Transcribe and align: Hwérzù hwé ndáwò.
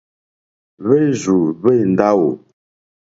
Hwérzù 0.81 1.37
hwé 1.59 1.73
ndáwò. 1.91 2.29